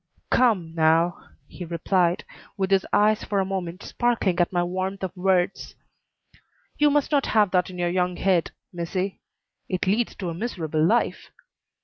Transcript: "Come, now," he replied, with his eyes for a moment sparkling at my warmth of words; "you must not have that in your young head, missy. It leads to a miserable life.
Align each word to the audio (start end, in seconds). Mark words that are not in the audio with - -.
"Come, 0.31 0.73
now," 0.73 1.25
he 1.47 1.63
replied, 1.63 2.23
with 2.57 2.71
his 2.71 2.87
eyes 2.91 3.23
for 3.23 3.39
a 3.39 3.45
moment 3.45 3.83
sparkling 3.83 4.39
at 4.39 4.51
my 4.51 4.63
warmth 4.63 5.03
of 5.03 5.15
words; 5.15 5.75
"you 6.79 6.89
must 6.89 7.11
not 7.11 7.27
have 7.37 7.51
that 7.51 7.69
in 7.69 7.77
your 7.77 7.87
young 7.89 8.15
head, 8.17 8.49
missy. 8.73 9.21
It 9.69 9.85
leads 9.85 10.15
to 10.15 10.29
a 10.31 10.33
miserable 10.33 10.83
life. 10.83 11.29